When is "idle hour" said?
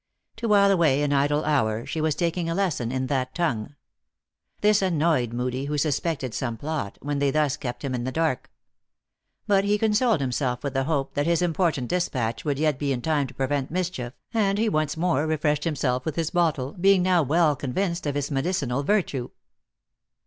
1.13-1.85